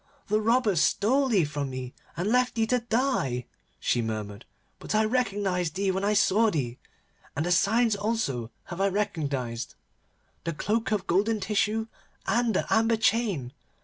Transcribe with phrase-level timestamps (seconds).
[0.29, 3.45] 'The robbers stole thee from me, and left thee to die,'
[3.79, 4.45] she murmured,
[4.79, 6.79] 'but I recognised thee when I saw thee,
[7.35, 9.75] and the signs also have I recognised,
[10.43, 11.85] the cloak of golden tissue
[12.25, 13.53] and the amber chain.